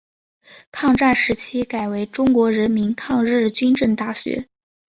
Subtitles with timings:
[0.71, 4.47] 抗战时期改为中国人民抗日军政大学。